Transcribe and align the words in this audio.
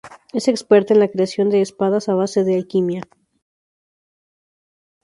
Es 0.33 0.47
experta 0.47 0.95
en 0.95 0.99
la 0.99 1.09
creación 1.11 1.51
de 1.51 1.61
espadas 1.61 2.09
a 2.09 2.15
base 2.15 2.43
de 2.43 2.55
alquimia. 2.55 3.03